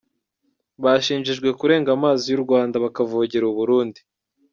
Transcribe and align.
Bashinjijwe 0.83 1.49
kurenga 1.59 1.89
amazi 1.97 2.25
y’u 2.31 2.41
Rwanda 2.45 2.75
bakavogera 2.85 3.45
u 3.51 3.55
Burundi. 3.59 3.99